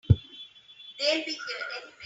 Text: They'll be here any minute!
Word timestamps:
They'll 0.09 0.17
be 0.99 1.05
here 1.05 1.19
any 1.75 1.79
minute! 1.81 1.95